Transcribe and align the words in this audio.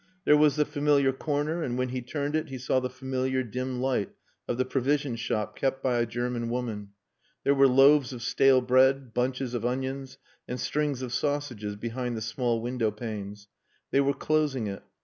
There 0.25 0.35
was 0.35 0.55
the 0.55 0.65
familiar 0.65 1.13
corner; 1.13 1.61
and 1.61 1.77
when 1.77 1.89
he 1.89 2.01
turned 2.01 2.35
it 2.35 2.49
he 2.49 2.57
saw 2.57 2.79
the 2.79 2.89
familiar 2.89 3.43
dim 3.43 3.79
light 3.81 4.09
of 4.47 4.57
the 4.57 4.65
provision 4.65 5.15
shop 5.15 5.55
kept 5.55 5.83
by 5.83 5.99
a 5.99 6.07
German 6.07 6.49
woman. 6.49 6.93
There 7.43 7.53
were 7.53 7.67
loaves 7.67 8.11
of 8.11 8.23
stale 8.23 8.61
bread, 8.61 9.13
bunches 9.13 9.53
of 9.53 9.63
onions 9.63 10.17
and 10.47 10.59
strings 10.59 11.03
of 11.03 11.13
sausages 11.13 11.75
behind 11.75 12.17
the 12.17 12.21
small 12.21 12.63
window 12.63 12.89
panes. 12.89 13.47
They 13.91 14.01
were 14.01 14.15
closing 14.15 14.65
it. 14.65 14.81